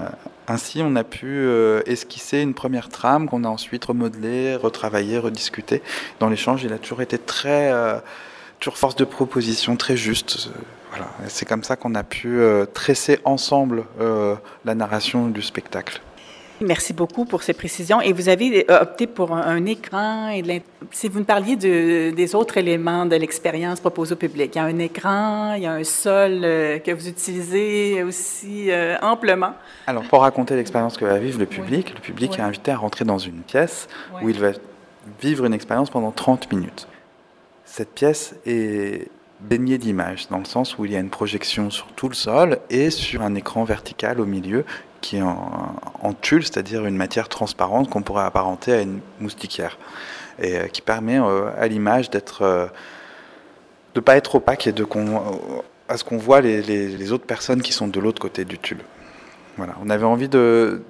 ainsi, 0.48 0.80
on 0.82 0.96
a 0.96 1.04
pu 1.04 1.26
euh, 1.26 1.82
esquisser 1.86 2.40
une 2.40 2.54
première 2.54 2.88
trame 2.88 3.28
qu'on 3.28 3.44
a 3.44 3.48
ensuite 3.48 3.84
remodelée, 3.84 4.56
retravaillée, 4.56 5.18
rediscutée. 5.18 5.82
Dans 6.18 6.28
l'échange, 6.28 6.64
il 6.64 6.72
a 6.72 6.78
toujours 6.78 7.02
été 7.02 7.18
très, 7.18 7.72
euh, 7.72 7.98
toujours 8.58 8.78
force 8.78 8.96
de 8.96 9.04
proposition, 9.04 9.76
très 9.76 9.96
juste. 9.96 10.50
Voilà, 10.90 11.08
c'est 11.28 11.46
comme 11.46 11.62
ça 11.62 11.76
qu'on 11.76 11.94
a 11.94 12.02
pu 12.02 12.40
tresser 12.74 13.20
ensemble 13.24 13.84
la 14.64 14.74
narration 14.74 15.28
du 15.28 15.40
spectacle. 15.40 16.00
Merci 16.62 16.92
beaucoup 16.92 17.24
pour 17.24 17.42
ces 17.42 17.54
précisions. 17.54 18.02
Et 18.02 18.12
vous 18.12 18.28
avez 18.28 18.70
euh, 18.70 18.82
opté 18.82 19.06
pour 19.06 19.32
un, 19.32 19.64
écran. 19.64 20.28
Et 20.28 20.62
si 20.90 21.08
vous 21.08 21.20
me 21.20 21.24
parliez 21.24 21.56
de, 21.56 22.10
des 22.10 22.34
autres 22.34 22.58
éléments 22.58 23.06
de 23.06 23.16
l'expérience 23.16 23.80
proposée 23.80 24.12
au 24.12 24.16
public, 24.16 24.54
il 24.54 24.58
y 24.58 24.60
a 24.60 24.64
un 24.64 24.78
écran, 24.78 25.54
il 25.54 25.62
y 25.62 25.66
a 25.66 25.72
un 25.72 25.84
sol 25.84 26.42
euh, 26.44 26.78
que 26.78 26.90
vous 26.90 27.08
utilisez 27.08 28.02
aussi 28.02 28.70
euh, 28.70 28.98
amplement. 29.00 29.54
Alors, 29.86 30.02
pour 30.04 30.20
raconter 30.20 30.54
l'expérience 30.54 30.98
que 30.98 31.06
va 31.06 31.18
vivre 31.18 31.38
le 31.38 31.46
public, 31.46 31.94
le 31.94 32.00
public 32.00 32.38
est 32.38 32.42
invité 32.42 32.72
à 32.72 32.76
rentrer 32.76 33.06
dans 33.06 33.18
une 33.18 33.40
pièce 33.40 33.88
où 34.22 34.28
il 34.28 34.38
va 34.38 34.50
vivre 35.22 35.46
une 35.46 35.54
expérience 35.54 35.88
pendant 35.88 36.10
30 36.10 36.52
minutes. 36.52 36.88
Cette 37.64 37.94
pièce 37.94 38.34
est 38.44 39.08
baignée 39.40 39.78
d'images, 39.78 40.28
dans 40.28 40.38
le 40.38 40.44
sens 40.44 40.76
où 40.76 40.84
il 40.84 40.92
y 40.92 40.96
a 40.96 41.00
une 41.00 41.08
projection 41.08 41.70
sur 41.70 41.86
tout 41.96 42.08
le 42.08 42.14
sol 42.14 42.58
et 42.68 42.90
sur 42.90 43.22
un 43.22 43.34
écran 43.34 43.64
vertical 43.64 44.20
au 44.20 44.26
milieu 44.26 44.66
qui 45.00 45.16
est 45.18 45.22
en, 45.22 46.12
tulle, 46.20 46.42
c'est-à-dire 46.42 46.86
une 46.86 46.96
matière 46.96 47.28
transparente 47.28 47.88
qu'on 47.88 48.02
pourrait 48.02 48.24
apparenter 48.24 48.72
à 48.72 48.80
une 48.80 49.00
moustiquière, 49.20 49.78
et 50.38 50.58
euh, 50.58 50.66
qui 50.66 50.82
permet 50.82 51.18
euh, 51.18 51.50
à 51.58 51.66
l'image 51.68 52.10
d'être, 52.10 52.42
euh, 52.42 52.66
de 53.94 54.00
pas 54.00 54.16
être 54.16 54.34
opaque 54.36 54.66
et 54.66 54.72
de 54.72 54.86
à 55.88 55.96
ce 55.96 56.04
qu'on 56.04 56.18
voit 56.18 56.40
les, 56.40 57.12
autres 57.12 57.26
personnes 57.26 57.62
qui 57.62 57.72
sont 57.72 57.88
de 57.88 57.98
l'autre 57.98 58.20
côté 58.20 58.44
du 58.44 58.58
tulle. 58.58 58.82
Voilà, 59.56 59.74
on 59.84 59.90
avait 59.90 60.04
envie 60.04 60.28
de 60.28 60.82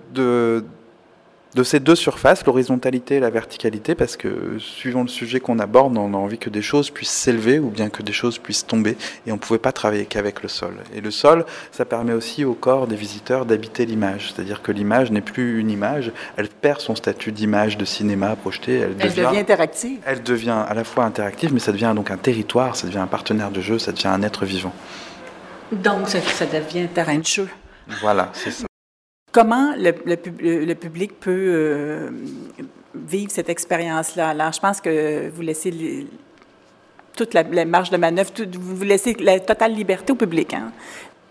de 1.54 1.62
ces 1.62 1.80
deux 1.80 1.97
surfaces, 1.97 2.45
l'horizontalité 2.47 3.16
et 3.16 3.21
la 3.21 3.30
verticalité, 3.30 3.95
parce 3.95 4.16
que 4.16 4.59
suivant 4.59 5.02
le 5.02 5.09
sujet 5.09 5.40
qu'on 5.40 5.59
aborde, 5.59 5.97
on 5.99 6.14
a 6.14 6.16
envie 6.16 6.38
que 6.38 6.50
des 6.50 6.62
choses 6.62 6.90
puissent 6.90 7.11
s'élever 7.11 7.59
ou 7.59 7.71
bien 7.71 7.88
que 7.90 8.02
des 8.02 8.12
choses 8.12 8.38
puissent 8.38 8.66
tomber, 8.66 8.97
et 9.26 9.33
on 9.33 9.35
ne 9.35 9.40
pouvait 9.40 9.59
pas 9.59 9.73
travailler 9.73 10.07
qu'avec 10.07 10.42
le 10.42 10.49
sol. 10.49 10.75
Et 10.95 11.00
le 11.00 11.11
sol, 11.11 11.45
ça 11.73 11.85
permet 11.85 12.12
aussi 12.12 12.45
au 12.45 12.54
corps 12.54 12.87
des 12.87 12.97
visiteurs 12.97 13.47
d'habiter 13.47 13.85
l'image, 13.85 14.33
c'est-à-dire 14.33 14.62
que 14.62 14.71
l'image 14.71 15.11
n'est 15.11 15.21
plus 15.21 15.61
une 15.61 15.71
image, 15.71 16.12
elle 16.37 16.49
perd 16.49 16.80
son 16.80 16.95
statut 16.95 17.33
d'image 17.33 17.76
de 17.76 17.85
cinéma 17.85 18.37
projeté, 18.37 18.75
elle, 18.75 18.95
elle 18.99 19.14
devient, 19.14 19.38
interactive. 19.38 19.99
Elle 20.07 20.23
devient 20.23 20.64
à 20.69 20.75
la 20.75 20.85
fois 20.85 21.04
interactive, 21.04 21.52
mais 21.52 21.61
ça 21.61 21.73
devient 21.73 21.92
donc 21.97 22.11
un 22.11 22.16
territoire, 22.16 22.76
ça 22.76 22.87
devient 22.87 22.99
un 22.99 23.07
partenaire 23.07 23.50
de 23.50 23.61
jeu, 23.61 23.78
ça 23.78 23.92
devient 23.92 24.09
un 24.09 24.23
être 24.23 24.45
vivant. 24.45 24.73
Donc 25.73 26.09
ça, 26.09 26.21
ça 26.21 26.47
devient 26.47 26.88
terrain 26.88 27.19
de 27.19 27.25
jeu. 27.25 27.49
Voilà, 28.00 28.30
c'est 28.33 28.50
ça. 28.50 28.70
Comment 29.33 29.75
le, 29.77 30.75
public 30.75 31.21
peut 31.21 31.31
euh, 31.31 32.11
vivre 32.95 33.31
cette 33.31 33.49
expérience-là? 33.49 34.31
Alors, 34.31 34.53
je 34.53 34.61
pense 34.61 34.81
que 34.81 35.29
vous 35.31 35.43
laissez 35.43 36.07
toute 37.17 37.35
la, 37.35 37.45
marge 37.65 37.91
de 37.91 37.97
manœuvre, 37.97 38.31
vous 38.53 38.85
laissez 38.85 39.15
la 39.15 39.39
totale 39.39 39.75
liberté 39.75 40.13
au 40.13 40.17
public 40.17 40.55
hein, 40.55 40.73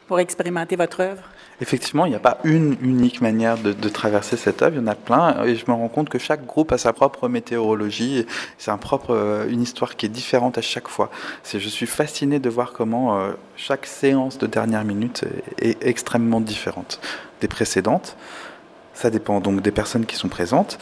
pour 0.08 0.20
expérimenter 0.20 0.78
votre 0.78 1.02
œuvre. 1.02 1.24
Effectivement, 1.62 2.06
il 2.06 2.10
n'y 2.10 2.16
a 2.16 2.20
pas 2.20 2.38
une 2.46 2.78
unique 2.82 3.20
manière 3.20 3.58
de, 3.58 3.90
traverser 3.90 4.38
cette 4.38 4.62
œuvre, 4.62 4.76
il 4.76 4.80
y 4.80 4.84
en 4.84 4.88
a 4.88 4.96
plein, 4.96 5.44
et 5.44 5.56
je 5.56 5.66
me 5.68 5.74
rends 5.74 5.90
compte 5.90 6.10
que 6.10 6.20
chaque 6.20 6.46
groupe 6.46 6.72
a 6.72 6.78
sa 6.78 6.94
propre 6.94 7.28
météorologie, 7.28 8.26
c'est 8.58 8.72
un 8.72 8.78
propre, 8.78 9.14
euh, 9.14 9.50
une 9.50 9.62
histoire 9.62 9.98
qui 9.98 10.06
est 10.06 10.10
différente 10.10 10.58
à 10.58 10.62
chaque 10.62 10.88
fois. 10.88 11.10
Je 11.52 11.58
suis 11.58 11.88
fasciné 11.88 12.40
de 12.40 12.50
voir 12.50 12.72
comment 12.72 13.20
euh, 13.20 13.32
chaque 13.58 13.86
séance 13.86 14.38
de 14.38 14.48
dernière 14.48 14.86
minute 14.86 15.26
est 15.58 15.78
extrêmement 15.86 16.40
différente 16.40 17.02
des 17.42 17.48
précédentes. 17.48 18.16
Ça 18.94 19.10
dépend 19.10 19.40
donc 19.40 19.62
des 19.62 19.72
personnes 19.72 20.06
qui 20.06 20.16
sont 20.16 20.30
présentes. 20.30 20.78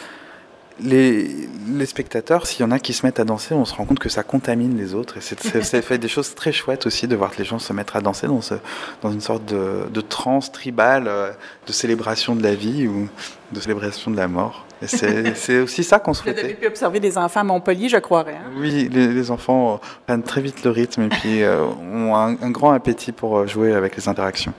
Les, 0.79 1.47
spectateurs, 1.85 2.45
s'il 2.45 2.61
y 2.61 2.63
en 2.63 2.71
a 2.71 2.79
qui 2.79 2.93
se 2.93 3.05
mettent 3.05 3.19
à 3.19 3.23
danser, 3.23 3.53
on 3.53 3.65
se 3.65 3.73
rend 3.73 3.85
compte 3.85 3.99
que 3.99 4.09
ça 4.09 4.23
contamine 4.23 4.77
les 4.77 4.93
autres. 4.93 5.17
Et 5.17 5.21
ça 5.21 5.81
fait 5.81 5.97
des 5.97 6.07
choses 6.07 6.35
très 6.35 6.51
chouettes 6.51 6.85
aussi 6.85 7.07
de 7.07 7.15
voir 7.15 7.31
les 7.37 7.45
gens 7.45 7.59
se 7.59 7.73
mettre 7.73 7.95
à 7.95 8.01
danser 8.01 8.27
dans, 8.27 8.41
ce, 8.41 8.55
dans 9.01 9.11
une 9.11 9.21
sorte 9.21 9.45
de, 9.45 9.87
de 9.91 10.01
transe 10.01 10.51
tribale, 10.51 11.07
euh, 11.07 11.31
de 11.65 11.71
célébration 11.71 12.35
de 12.35 12.43
la 12.43 12.55
vie 12.55 12.87
ou 12.87 13.09
de 13.51 13.59
célébration 13.59 14.11
de 14.11 14.17
la 14.17 14.27
mort. 14.27 14.65
C'est 14.85 15.59
aussi 15.59 15.83
ça 15.83 15.99
qu'on 15.99 16.13
souhaitait. 16.13 16.41
Vous 16.41 16.45
avez 16.45 16.53
pu 16.55 16.67
observer 16.67 16.99
des 16.99 17.17
enfants 17.17 17.39
à 17.39 17.43
Montpellier, 17.43 17.89
je 17.89 17.97
croirais. 17.97 18.35
Hein? 18.35 18.51
Oui, 18.57 18.89
les, 18.91 19.31
enfants 19.31 19.81
prennent 20.05 20.23
très 20.23 20.41
vite 20.41 20.63
le 20.63 20.69
rythme 20.69 21.03
et 21.03 21.09
puis 21.09 21.41
euh, 21.41 21.63
ont 21.63 22.15
un, 22.15 22.37
un, 22.41 22.51
grand 22.51 22.71
appétit 22.71 23.11
pour 23.11 23.47
jouer 23.47 23.73
avec 23.73 23.95
les 23.95 24.07
interactions. 24.07 24.53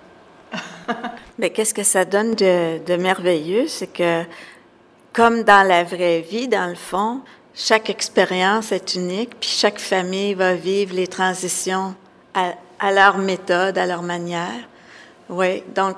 Mais 1.38 1.50
qu'est-ce 1.50 1.74
que 1.74 1.82
ça 1.82 2.04
donne 2.04 2.34
de, 2.34 2.96
merveilleux? 2.96 3.68
C'est 3.68 3.86
que, 3.86 4.24
comme 5.12 5.42
dans 5.42 5.66
la 5.66 5.84
vraie 5.84 6.20
vie, 6.20 6.48
dans 6.48 6.68
le 6.68 6.74
fond, 6.74 7.20
chaque 7.54 7.90
expérience 7.90 8.70
est 8.72 8.94
unique, 8.94 9.30
puis 9.40 9.50
chaque 9.50 9.80
famille 9.80 10.34
va 10.34 10.54
vivre 10.54 10.94
les 10.94 11.08
transitions 11.08 11.94
à, 12.34 12.92
leur 12.92 13.18
méthode, 13.18 13.76
à 13.78 13.86
leur 13.86 14.02
manière. 14.02 14.68
Oui, 15.28 15.64
donc 15.74 15.96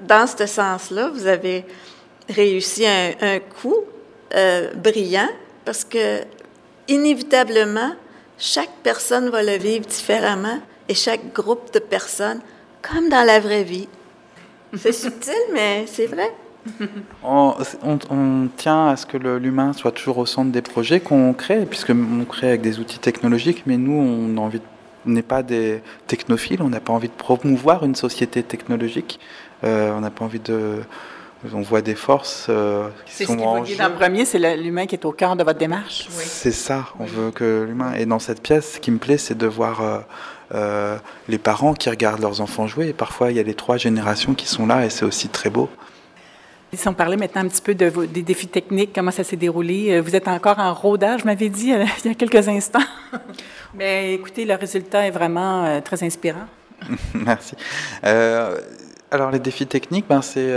dans 0.00 0.26
ce 0.26 0.46
sens-là, 0.46 1.10
vous 1.10 1.26
avez 1.26 1.64
réussi 2.28 2.84
un, 2.86 3.38
coup 3.60 3.76
euh, 4.34 4.72
brillant 4.74 5.28
parce 5.64 5.84
que 5.84 6.22
inévitablement, 6.88 7.92
chaque 8.36 8.72
personne 8.82 9.28
va 9.28 9.42
le 9.42 9.56
vivre 9.58 9.86
différemment 9.86 10.58
et 10.88 10.94
chaque 10.94 11.32
groupe 11.32 11.72
de 11.72 11.78
personnes, 11.78 12.40
comme 12.82 13.08
dans 13.08 13.22
la 13.22 13.38
vraie 13.38 13.62
vie. 13.62 13.88
C'est 14.76 14.92
subtil, 15.04 15.34
mais 15.52 15.84
c'est 15.86 16.06
vrai. 16.06 16.32
On, 17.22 18.48
tient 18.56 18.88
à 18.88 18.96
ce 18.96 19.06
que 19.06 19.16
l'humain 19.16 19.72
soit 19.72 19.92
toujours 19.92 20.18
au 20.18 20.26
centre 20.26 20.50
des 20.50 20.62
projets 20.62 21.00
qu'on 21.00 21.32
crée, 21.32 21.66
puisque 21.66 21.90
on 21.90 22.24
crée 22.24 22.48
avec 22.48 22.60
des 22.60 22.78
outils 22.78 22.98
technologiques, 22.98 23.62
mais 23.66 23.76
nous, 23.76 23.92
on 23.92 24.36
envie 24.38 24.60
n'est 25.06 25.22
pas 25.22 25.42
des 25.42 25.82
technophiles, 26.06 26.60
on 26.60 26.68
n'a 26.68 26.80
pas 26.80 26.92
envie 26.92 27.08
de 27.08 27.14
promouvoir 27.14 27.84
une 27.84 27.94
société 27.94 28.42
technologique, 28.42 29.18
euh, 29.64 29.92
on 29.96 30.00
n'a 30.00 30.10
pas 30.10 30.24
envie 30.24 30.40
de... 30.40 30.80
On 31.54 31.62
voit 31.62 31.80
des 31.80 31.94
forces 31.94 32.48
euh, 32.50 32.90
qui 33.06 33.24
sont 33.24 33.38
en 33.38 33.64
jeu. 33.64 33.74
En 33.82 33.90
premier, 33.92 34.26
c'est 34.26 34.56
l'humain 34.58 34.84
qui 34.84 34.94
est 34.94 35.06
au 35.06 35.12
cœur 35.12 35.36
de 35.36 35.42
votre 35.42 35.58
démarche. 35.58 36.06
C'est 36.10 36.52
ça, 36.52 36.88
on 36.98 37.06
veut 37.06 37.30
que 37.30 37.64
l'humain... 37.66 37.94
Et 37.94 38.04
dans 38.04 38.18
cette 38.18 38.42
pièce, 38.42 38.74
ce 38.74 38.78
qui 38.78 38.90
me 38.90 38.98
plaît, 38.98 39.16
c'est 39.16 39.38
de 39.38 39.46
voir... 39.46 39.80
Euh, 39.80 40.00
euh, 40.54 40.98
les 41.28 41.38
parents 41.38 41.74
qui 41.74 41.88
regardent 41.90 42.20
leurs 42.20 42.40
enfants 42.40 42.66
jouer. 42.66 42.88
Et 42.88 42.92
parfois, 42.92 43.30
il 43.30 43.36
y 43.36 43.40
a 43.40 43.42
les 43.42 43.54
trois 43.54 43.76
générations 43.76 44.34
qui 44.34 44.46
sont 44.46 44.66
là 44.66 44.84
et 44.84 44.90
c'est 44.90 45.04
aussi 45.04 45.28
très 45.28 45.50
beau. 45.50 45.68
Si 46.72 46.86
on 46.86 46.94
parlait 46.94 47.16
maintenant 47.16 47.42
un 47.42 47.48
petit 47.48 47.62
peu 47.62 47.74
de 47.74 47.90
des 48.06 48.22
défis 48.22 48.46
techniques, 48.46 48.92
comment 48.94 49.10
ça 49.10 49.24
s'est 49.24 49.36
déroulé? 49.36 49.90
Euh, 49.90 50.00
vous 50.00 50.14
êtes 50.14 50.28
encore 50.28 50.58
en 50.58 50.72
rodage, 50.72 51.20
je 51.20 51.24
m'avais 51.24 51.48
dit 51.48 51.72
euh, 51.72 51.84
il 52.04 52.08
y 52.08 52.10
a 52.12 52.14
quelques 52.14 52.48
instants. 52.48 52.78
Mais 53.74 54.14
écoutez, 54.14 54.44
le 54.44 54.54
résultat 54.54 55.06
est 55.06 55.10
vraiment 55.10 55.80
très 55.80 56.02
inspirant. 56.04 56.46
Merci. 57.14 57.54
alors 58.02 59.30
les 59.30 59.38
défis 59.38 59.66
techniques, 59.66 60.06
ben, 60.08 60.22
c'est, 60.22 60.50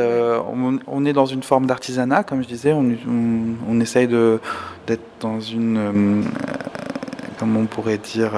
on, 0.87 1.05
est 1.05 1.13
dans 1.13 1.25
une 1.25 1.43
forme 1.43 1.65
d'artisanat, 1.65 2.23
comme 2.23 2.41
je 2.41 2.47
disais, 2.47 2.71
on, 2.71 2.95
on, 3.67 3.79
essaye 3.81 4.07
de, 4.07 4.39
d'être 4.87 5.03
dans 5.19 5.41
une, 5.41 6.23
comment 7.37 7.59
on 7.59 7.65
pourrait 7.65 7.97
dire, 7.97 8.31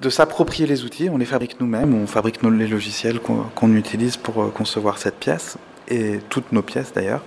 de 0.00 0.10
s'approprier 0.10 0.66
les 0.66 0.84
outils. 0.84 1.08
On 1.10 1.18
les 1.18 1.24
fabrique 1.24 1.60
nous-mêmes, 1.60 1.94
on 1.94 2.06
fabrique 2.06 2.42
nos, 2.42 2.50
les 2.50 2.66
logiciels 2.66 3.20
qu'on 3.20 3.74
utilise 3.74 4.16
pour 4.16 4.42
euh, 4.42 4.48
concevoir 4.48 4.98
cette 4.98 5.18
pièce, 5.18 5.56
et 5.92 6.20
toutes 6.28 6.52
nos 6.52 6.62
pièces 6.62 6.92
d'ailleurs. 6.92 7.22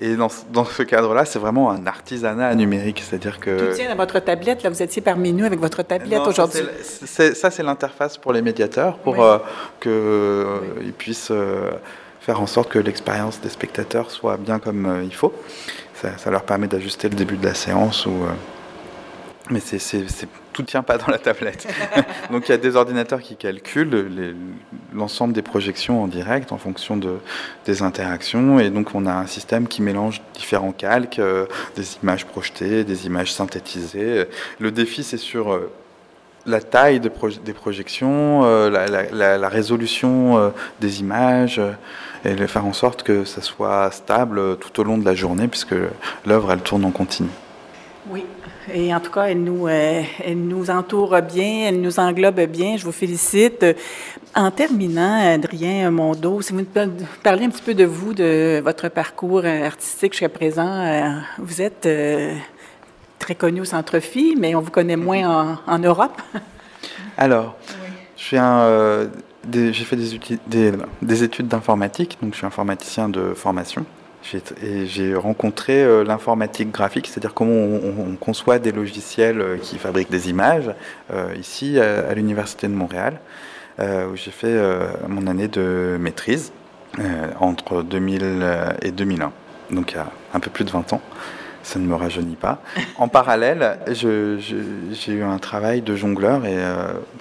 Et 0.00 0.16
dans, 0.16 0.28
dans 0.52 0.64
ce 0.64 0.82
cadre-là, 0.82 1.24
c'est 1.24 1.38
vraiment 1.38 1.70
un 1.70 1.86
artisanat 1.86 2.54
numérique, 2.56 3.04
c'est-à-dire 3.06 3.38
que... 3.38 3.70
Tout 3.70 3.76
tient 3.76 3.90
à 3.90 3.94
votre 3.94 4.18
tablette, 4.18 4.64
là, 4.64 4.70
vous 4.70 4.82
étiez 4.82 5.00
parmi 5.00 5.32
nous 5.32 5.44
avec 5.44 5.60
votre 5.60 5.82
tablette 5.84 6.26
aujourd'hui. 6.26 6.62
Ça, 6.82 7.50
c'est 7.50 7.62
l'interface 7.62 8.18
pour 8.18 8.32
les 8.32 8.42
médiateurs, 8.42 8.98
pour 8.98 9.22
euh, 9.22 9.38
qu'ils 9.80 9.92
euh, 9.92 10.58
puissent 10.98 11.32
faire 12.20 12.40
en 12.40 12.46
sorte 12.48 12.70
que 12.70 12.80
l'expérience 12.80 13.40
des 13.40 13.48
spectateurs 13.48 14.10
soit 14.10 14.36
bien 14.38 14.58
comme 14.58 15.02
il 15.04 15.14
faut. 15.14 15.32
Ça, 15.94 16.18
ça, 16.18 16.30
leur 16.32 16.42
permet 16.42 16.66
d'ajuster 16.66 17.08
le 17.08 17.14
début 17.14 17.36
de 17.36 17.46
la 17.46 17.54
séance 17.54 18.06
ou 18.06 18.12
mais 19.50 19.60
tout 20.52 20.62
ne 20.62 20.66
tient 20.66 20.82
pas 20.82 20.98
dans 20.98 21.08
la 21.08 21.18
tablette. 21.18 21.66
Donc 22.30 22.48
il 22.48 22.52
y 22.52 22.54
a 22.54 22.58
des 22.58 22.76
ordinateurs 22.76 23.20
qui 23.20 23.36
calculent 23.36 24.36
l'ensemble 24.94 25.32
des 25.32 25.42
projections 25.42 26.02
en 26.02 26.08
direct 26.08 26.52
en 26.52 26.58
fonction 26.58 26.96
de, 26.96 27.16
des 27.64 27.82
interactions. 27.82 28.60
Et 28.60 28.70
donc 28.70 28.94
on 28.94 29.06
a 29.06 29.12
un 29.12 29.26
système 29.26 29.66
qui 29.66 29.82
mélange 29.82 30.22
différents 30.34 30.72
calques, 30.72 31.18
euh, 31.18 31.46
des 31.76 31.96
images 32.02 32.26
projetées, 32.26 32.84
des 32.84 33.06
images 33.06 33.32
synthétisées. 33.32 34.26
Le 34.58 34.70
défi, 34.70 35.02
c'est 35.02 35.16
sur 35.16 35.52
euh, 35.52 35.72
la 36.46 36.60
taille 36.60 37.00
de 37.00 37.10
des 37.44 37.52
projections, 37.52 38.44
euh, 38.44 38.70
la, 38.70 39.48
résolution 39.48 40.52
des 40.80 41.00
images, 41.00 41.60
et 42.24 42.34
faire 42.46 42.66
en 42.66 42.72
sorte 42.72 43.02
que 43.02 43.24
ça 43.24 43.42
soit 43.42 43.90
stable 43.90 44.56
tout 44.58 44.80
au 44.80 44.84
long 44.84 44.98
de 44.98 45.04
la 45.04 45.14
journée, 45.14 45.48
puisque 45.48 45.74
l'œuvre, 46.26 46.52
elle 46.52 46.62
tourne 46.62 46.84
en 46.84 46.90
continu. 46.90 47.28
Oui, 48.10 48.24
et 48.74 48.92
en 48.92 48.98
tout 48.98 49.12
cas, 49.12 49.24
elle 49.24 49.44
nous, 49.44 49.68
euh, 49.68 50.02
elle 50.24 50.38
nous 50.38 50.70
entoure 50.70 51.22
bien, 51.22 51.68
elle 51.68 51.80
nous 51.80 52.00
englobe 52.00 52.40
bien. 52.46 52.76
Je 52.76 52.84
vous 52.84 52.92
félicite. 52.92 53.64
En 54.34 54.50
terminant, 54.50 55.34
Adrien 55.34 55.88
Mondo, 55.92 56.40
si 56.40 56.52
vous 56.52 56.64
parlez 57.22 57.44
un 57.44 57.50
petit 57.50 57.62
peu 57.62 57.74
de 57.74 57.84
vous, 57.84 58.12
de 58.12 58.60
votre 58.64 58.88
parcours 58.88 59.44
artistique 59.44 60.14
jusqu'à 60.14 60.28
présent, 60.28 60.66
euh, 60.66 61.10
vous 61.38 61.62
êtes 61.62 61.86
euh, 61.86 62.34
très 63.20 63.36
connu 63.36 63.60
au 63.60 63.64
Centre-Phi, 63.64 64.34
mais 64.36 64.56
on 64.56 64.60
vous 64.60 64.72
connaît 64.72 64.96
moins 64.96 65.60
en, 65.68 65.78
Europe. 65.78 66.20
Alors, 67.16 67.56
j'ai 68.16 68.38
fait 69.72 69.96
des, 70.48 70.72
des 71.02 71.22
études 71.22 71.46
d'informatique, 71.46 72.18
donc 72.20 72.32
je 72.32 72.38
suis 72.38 72.46
informaticien 72.46 73.08
de 73.08 73.32
formation. 73.32 73.86
J'ai 74.22 75.14
rencontré 75.14 75.82
euh, 75.82 76.04
l'informatique 76.04 76.70
graphique, 76.70 77.08
c'est-à-dire 77.08 77.34
comment 77.34 77.52
on, 77.52 78.14
conçoit 78.16 78.58
des 78.58 78.72
logiciels 78.72 79.40
euh, 79.40 79.56
qui 79.56 79.78
fabriquent 79.78 80.10
des 80.10 80.30
images, 80.30 80.70
euh, 81.12 81.34
ici 81.38 81.78
à, 81.80 82.14
l'Université 82.14 82.68
de 82.68 82.72
Montréal, 82.72 83.20
où 83.80 84.16
j'ai 84.16 84.30
fait 84.30 84.54
mon 85.08 85.26
année 85.26 85.48
de 85.48 85.96
maîtrise 85.98 86.52
entre 87.40 87.82
2000 87.82 88.76
et 88.82 88.92
2001, 88.92 89.32
donc 89.70 89.92
il 89.92 89.96
y 89.96 89.98
a 89.98 90.06
un 90.34 90.40
peu 90.40 90.50
plus 90.50 90.64
de 90.64 90.70
20 90.70 90.92
ans. 90.92 91.00
Ça 91.64 91.78
ne 91.78 91.86
me 91.86 91.94
rajeunit 91.94 92.36
pas. 92.36 92.60
En 92.96 93.08
parallèle, 93.08 93.78
j'ai 93.90 95.12
eu 95.12 95.22
un 95.22 95.38
travail 95.38 95.80
de 95.80 95.96
jongleur 95.96 96.44
et 96.44 96.58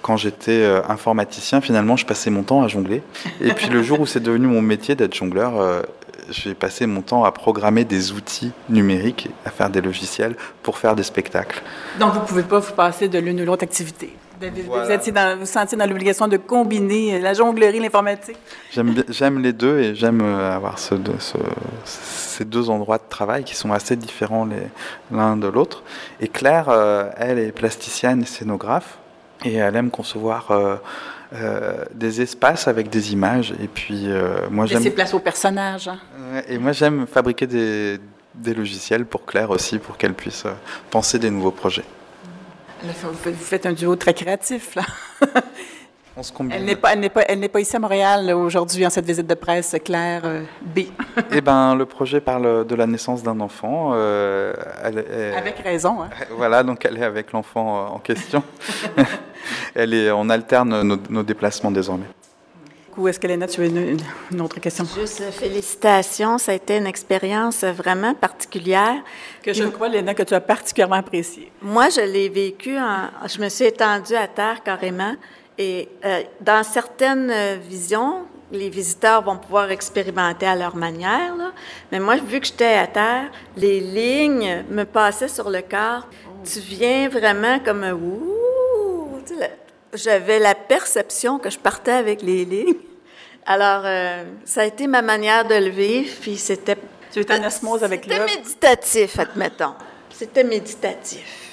quand 0.02 0.18
j'étais 0.18 0.66
informaticien, 0.88 1.62
finalement, 1.62 1.96
je 1.96 2.06
passais 2.06 2.30
mon 2.30 2.44
temps 2.44 2.62
à 2.62 2.68
jongler. 2.68 3.02
Et 3.40 3.54
puis 3.54 3.70
le 3.70 3.82
jour 3.82 4.02
où 4.02 4.06
c'est 4.06 4.22
devenu 4.22 4.46
mon 4.48 4.62
métier 4.62 4.94
d'être 4.94 5.16
jongleur, 5.16 5.84
j'ai 6.32 6.54
passé 6.54 6.86
mon 6.86 7.02
temps 7.02 7.24
à 7.24 7.32
programmer 7.32 7.86
des 7.86 8.12
outils 8.12 8.52
numériques, 8.70 9.30
à 9.46 9.50
faire 9.50 9.70
des 9.70 9.82
logiciels 9.82 10.36
pour 10.64 10.78
faire 10.78 10.96
des 10.96 11.04
spectacles. 11.04 11.62
Donc, 12.00 12.14
vous 12.14 12.20
ne 12.20 12.26
pouvez 12.26 12.44
pas 12.44 12.60
vous 12.60 12.74
passer 12.74 13.08
de 13.08 13.20
l'une 13.20 13.42
ou 13.42 13.46
l'autre 13.46 13.64
activité. 13.64 14.16
Vous, 14.42 15.12
dans, 15.12 15.38
vous 15.38 15.46
sentiez 15.46 15.78
dans 15.78 15.86
l'obligation 15.86 16.28
de 16.28 16.38
combiner 16.38 17.20
la 17.20 17.34
jonglerie, 17.36 17.80
l'informatique. 17.80 18.38
J'aime 18.72 19.40
les 19.40 19.54
deux 19.54 19.78
et 19.78 19.94
j'aime 19.94 20.22
euh, 20.22 20.56
avoir 20.56 20.80
ce, 20.80 20.96
ce, 21.20 21.38
ces 21.86 22.46
deux 22.46 22.72
endroits 22.72 22.98
de 22.98 23.04
travail 23.08 23.44
qui 23.44 23.56
sont 23.56 23.72
assez 23.72 23.96
différents 23.96 24.48
l'un 25.12 25.38
de 25.38 25.48
l'autre. 25.48 25.84
Et 26.20 26.28
Claire, 26.28 26.70
euh, 26.70 27.10
elle 27.18 27.38
est 27.38 27.52
plasticienne 27.52 28.24
et 28.24 28.26
scénographe 28.26 28.98
et 29.46 29.56
elle 29.56 29.76
aime 29.76 29.92
concevoir 29.92 30.48
euh, 31.34 31.38
euh, 31.42 31.86
des 31.94 32.22
espaces 32.22 32.68
avec 32.68 32.90
des 32.90 33.14
images. 33.14 33.54
Et 33.62 33.68
puis 33.68 34.08
moi 34.50 34.66
j'aime. 34.66 34.80
Laisser 34.80 34.92
place 34.92 35.14
aux 35.14 35.20
personnages. 35.20 35.88
Hein. 35.88 36.00
Et 36.48 36.58
moi 36.58 36.72
j'aime 36.72 37.08
fabriquer 37.08 37.48
des, 37.48 38.00
des, 38.36 38.54
logiciels 38.54 39.06
pour 39.06 39.26
Claire 39.26 39.50
aussi, 39.50 39.80
pour 39.80 39.98
qu'elle 39.98 40.14
puisse 40.14 40.44
penser 40.90 41.20
des 41.20 41.30
nouveaux 41.30 41.52
projets. 41.52 41.86
Vous 42.84 43.34
faites 43.34 43.66
un 43.66 43.74
duo 43.74 43.96
très 43.96 44.14
créatif 44.14 44.76
là. 44.76 44.84
On 46.18 46.24
se 46.24 46.34
Elle 46.52 46.66
n'est 46.66 46.76
pas, 46.76 46.92
elle 46.92 47.00
n'est 47.00 47.10
pas, 47.10 47.22
elle 47.22 47.40
n'est 47.40 47.48
pas 47.48 47.62
ici 47.62 47.74
à 47.74 47.80
Montréal 47.80 48.34
aujourd'hui 48.34 48.86
en 48.86 48.90
cette 48.90 49.06
visite 49.06 49.28
de 49.28 49.34
presse, 49.34 49.76
Claire 49.84 50.24
euh, 50.26 50.44
B. 50.62 50.80
eh 51.32 51.40
ben, 51.40 51.74
le 51.74 51.86
projet 51.86 52.20
parle 52.20 52.68
de 52.68 52.76
la 52.76 52.86
naissance 52.86 53.24
d'un 53.24 53.40
enfant. 53.40 53.92
Euh, 53.94 54.54
avec 54.84 55.60
raison. 55.60 56.04
Hein? 56.04 56.10
Voilà, 56.32 56.64
donc 56.64 56.84
elle 56.84 56.98
est 56.98 57.04
avec 57.04 57.32
l'enfant 57.32 57.94
en 57.94 58.00
question. 58.00 58.44
elle 59.76 59.94
est, 59.94 60.12
on 60.12 60.30
alterne 60.30 60.98
nos, 61.10 61.24
déplacements 61.24 61.72
désormais. 61.72 62.08
Où 62.98 63.08
est-ce 63.08 63.18
qu'elle 63.18 63.32
est 63.32 63.48
tu 63.48 63.62
as 63.62 63.66
une, 63.66 63.98
une, 64.32 64.42
autre 64.42 64.60
question? 64.60 64.84
Juste 64.84 65.24
félicitations, 65.32 66.38
ça 66.38 66.52
a 66.52 66.56
été 66.56 66.76
une 66.76 66.88
expérience 66.88 67.64
vraiment 67.64 68.14
particulière. 68.14 68.96
Que 69.42 69.54
je 69.54 69.64
crois, 69.64 69.88
Léna, 69.88 70.14
que 70.14 70.24
tu 70.24 70.34
as 70.34 70.42
particulièrement 70.42 70.96
appréciée. 70.96 71.54
Moi, 71.62 71.88
je 71.88 72.02
l'ai 72.02 72.28
vécu, 72.28 72.78
en, 72.78 73.08
je 73.28 73.40
me 73.40 73.48
suis 73.48 73.64
étendue 73.64 74.16
à 74.16 74.28
terre 74.28 74.62
carrément. 74.62 75.16
Et 75.58 75.90
euh, 76.06 76.24
dans 76.40 76.64
certaines 76.64 77.30
euh, 77.30 77.58
visions, 77.62 78.26
les 78.52 78.70
visiteurs 78.70 79.22
vont 79.22 79.38
pouvoir 79.38 79.72
expérimenter 79.72 80.46
à 80.46 80.56
leur 80.56 80.76
manière. 80.76 81.34
Mais 81.92 82.00
moi, 82.00 82.18
vu 82.18 82.40
que 82.40 82.48
j'étais 82.48 82.76
à 82.76 82.88
terre, 82.88 83.32
les 83.56 83.80
lignes 83.80 84.64
me 84.70 84.84
passaient 84.84 85.28
sur 85.28 85.50
le 85.50 85.62
corps. 85.62 86.08
Tu 86.44 86.60
viens 86.60 87.08
vraiment 87.10 87.60
comme 87.60 87.84
un 87.84 87.94
ouh. 87.94 89.22
J'avais 89.94 90.40
la 90.40 90.56
perception 90.56 91.38
que 91.38 91.50
je 91.50 91.60
partais 91.60 91.92
avec 91.92 92.22
les 92.22 92.46
lignes. 92.46 92.76
Alors, 93.46 93.84
euh, 93.86 94.24
ça 94.46 94.62
a 94.62 94.66
été 94.66 94.88
ma 94.88 95.02
manière 95.02 95.48
de 95.48 95.56
le 95.56 95.70
vivre. 95.70 96.14
Puis 96.22 96.38
c'était. 96.38 96.78
Tu 97.12 97.20
étais 97.20 97.34
en 97.34 97.46
osmose 97.46 97.84
avec 97.84 98.04
C'était 98.04 98.26
méditatif, 98.26 99.20
admettons. 99.20 99.74
C'était 100.10 100.44
méditatif. 100.44 101.51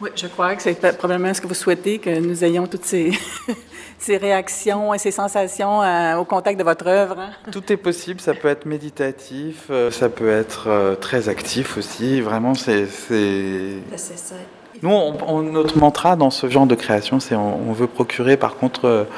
Oui, 0.00 0.10
je 0.14 0.28
crois 0.28 0.54
que 0.54 0.62
c'est 0.62 0.96
probablement 0.96 1.34
ce 1.34 1.40
que 1.40 1.48
vous 1.48 1.54
souhaitez, 1.54 1.98
que 1.98 2.20
nous 2.20 2.44
ayons 2.44 2.68
toutes 2.68 2.84
ces, 2.84 3.10
ces 3.98 4.16
réactions 4.16 4.94
et 4.94 4.98
ces 4.98 5.10
sensations 5.10 5.82
euh, 5.82 6.16
au 6.16 6.24
contact 6.24 6.56
de 6.56 6.62
votre 6.62 6.86
œuvre. 6.86 7.18
Hein? 7.18 7.30
Tout 7.50 7.72
est 7.72 7.76
possible, 7.76 8.20
ça 8.20 8.34
peut 8.34 8.46
être 8.46 8.64
méditatif, 8.64 9.66
euh, 9.70 9.90
ça 9.90 10.08
peut 10.08 10.30
être 10.30 10.68
euh, 10.68 10.94
très 10.94 11.28
actif 11.28 11.76
aussi. 11.76 12.20
Vraiment, 12.20 12.54
c'est. 12.54 12.86
C'est 12.86 13.82
ça. 13.96 14.36
Nous, 14.82 14.90
on, 14.90 15.42
notre 15.42 15.76
mantra 15.78 16.14
dans 16.14 16.30
ce 16.30 16.48
genre 16.48 16.66
de 16.66 16.76
création, 16.76 17.18
c'est 17.18 17.34
on, 17.34 17.72
veut 17.72 17.88
procurer 17.88 18.36
par 18.36 18.54
contre 18.54 19.08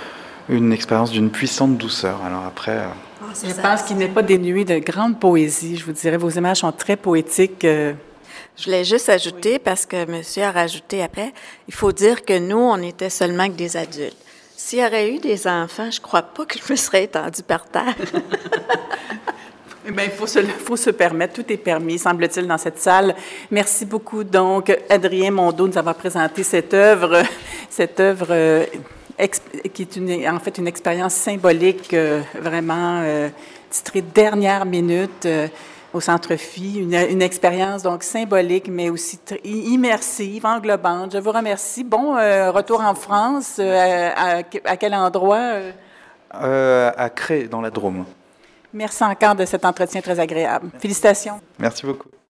une 0.49 0.73
expérience 0.73 1.11
d'une 1.11 1.29
puissante 1.29 1.77
douceur. 1.77 2.23
Alors 2.25 2.47
après. 2.47 2.79
Ah, 3.23 3.27
je 3.47 3.53
pense 3.61 3.83
qu'il 3.83 3.99
n'est 3.99 4.09
pas 4.09 4.23
dénué 4.23 4.65
de 4.65 4.79
grande 4.79 5.21
poésie. 5.21 5.77
Je 5.77 5.85
vous 5.85 5.93
dirais, 5.93 6.17
vos 6.17 6.31
images 6.31 6.61
sont 6.61 6.73
très 6.73 6.97
poétiques. 6.97 7.67
Je 8.57 8.65
voulais 8.65 8.85
juste 8.85 9.09
ajouter, 9.09 9.59
parce 9.59 9.87
que 9.87 10.05
monsieur 10.11 10.43
a 10.45 10.51
rajouté 10.51 11.03
après, 11.03 11.33
il 11.69 11.75
faut 11.75 11.93
dire 11.93 12.25
que 12.25 12.39
nous, 12.39 12.59
on 12.59 12.83
était 12.83 13.11
seulement 13.11 13.47
que 13.47 13.55
des 13.55 13.77
adultes. 13.77 14.17
S'il 14.57 14.81
y 14.81 14.85
aurait 14.85 15.11
eu 15.11 15.19
des 15.19 15.47
enfants, 15.47 15.91
je 15.91 16.01
crois 16.01 16.23
pas 16.23 16.45
que 16.45 16.59
je 16.59 16.73
me 16.73 16.77
serais 16.77 17.05
étendue 17.05 17.43
par 17.43 17.65
terre. 17.67 17.95
Eh 19.87 19.93
bien, 19.93 20.05
il 20.05 20.11
faut 20.11 20.27
se, 20.27 20.41
faut 20.41 20.77
se 20.77 20.91
permettre, 20.91 21.43
tout 21.43 21.51
est 21.51 21.57
permis, 21.57 21.99
semble-t-il, 21.99 22.47
dans 22.47 22.59
cette 22.59 22.79
salle. 22.79 23.15
Merci 23.51 23.87
beaucoup, 23.87 24.23
donc, 24.23 24.71
Adrien 24.91 25.31
Mondeau, 25.31 25.67
de 25.67 25.73
nous 25.73 25.79
avoir 25.79 25.95
présenté 25.95 26.43
cette 26.43 26.75
œuvre, 26.75 27.23
cette 27.71 27.99
œuvre 27.99 28.27
euh, 28.29 28.67
qui 29.73 29.83
est 29.83 29.97
une, 29.97 30.29
en 30.29 30.39
fait 30.39 30.59
une 30.59 30.69
expérience 30.69 31.15
symbolique, 31.15 31.95
euh, 31.95 32.21
vraiment 32.35 33.01
euh, 33.03 33.31
titrée 33.71 34.03
Dernière 34.03 34.67
minute 34.67 35.27
au 35.93 36.01
Centre 36.01 36.37
Phi, 36.37 36.79
une, 36.79 37.23
expérience 37.23 37.83
donc 37.83 38.03
symbolique, 38.03 38.69
mais 38.69 38.91
aussi 38.91 39.19
immersive, 39.45 40.47
englobante. 40.47 41.13
Je 41.13 41.19
vous 41.19 41.33
remercie. 41.33 41.85
Bon 41.85 42.17
euh, 42.17 42.51
retour 42.51 42.81
en 42.81 42.95
France. 42.95 43.57
Euh, 43.59 44.11
à, 44.17 44.77
quel 44.77 44.95
endroit? 44.95 45.61
Euh, 46.35 46.93
à 46.97 47.11
Cré, 47.11 47.49
dans 47.49 47.61
la 47.61 47.71
Drôme. 47.71 48.05
Merci 48.73 49.03
encore 49.03 49.35
de 49.35 49.45
cet 49.45 49.65
entretien 49.65 50.01
très 50.01 50.19
agréable. 50.21 50.71
Félicitations. 50.79 51.41
Merci 51.59 51.85
beaucoup. 51.85 52.09